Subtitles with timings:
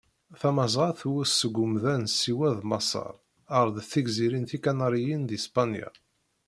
[0.39, 3.13] Tamazɣa tewwet seg umda n Siwa d Maseṛ
[3.57, 5.89] ar d tigzirin tikaniriyin di Spanya.